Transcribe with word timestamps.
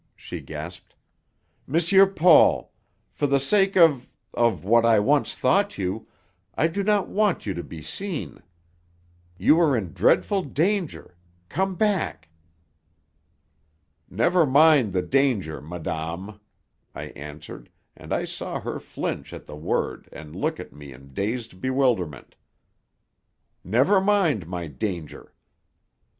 she 0.15 0.41
gasped. 0.41 0.95
"M. 1.71 2.13
Paul! 2.15 2.73
For 3.11 3.27
the 3.27 3.39
sake 3.39 3.77
of 3.77 4.09
of 4.33 4.65
what 4.65 4.83
I 4.83 4.97
once 4.97 5.35
thought 5.35 5.77
you, 5.77 6.07
I 6.55 6.67
do 6.69 6.81
not 6.83 7.07
want 7.07 7.45
you 7.45 7.53
to 7.53 7.63
be 7.63 7.83
seen. 7.83 8.41
You 9.37 9.59
are 9.59 9.77
in 9.77 9.93
dreadful 9.93 10.41
danger. 10.41 11.13
Come 11.49 11.75
back!" 11.75 12.29
"Never 14.09 14.43
mind 14.47 14.91
the 14.91 15.03
danger, 15.03 15.61
madame," 15.61 16.39
I 16.95 17.03
answered, 17.09 17.69
and 17.95 18.11
I 18.11 18.25
saw 18.25 18.59
her 18.59 18.79
flinch 18.79 19.31
at 19.33 19.45
the 19.45 19.55
word 19.55 20.09
and 20.11 20.35
look 20.35 20.59
at 20.59 20.73
me 20.73 20.91
in 20.93 21.13
dazed 21.13 21.61
bewilderment. 21.61 22.35
"Never 23.63 24.01
mind 24.01 24.47
my 24.47 24.65
danger." 24.65 25.31